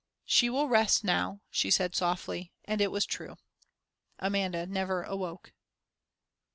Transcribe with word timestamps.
"She 0.25 0.49
will 0.49 0.67
rest 0.67 1.03
now," 1.03 1.41
she 1.51 1.69
said 1.69 1.93
softly, 1.93 2.51
and 2.65 2.81
it 2.81 2.89
was 2.89 3.05
true. 3.05 3.37
Amanda 4.17 4.65
never 4.65 5.03
awoke. 5.03 5.53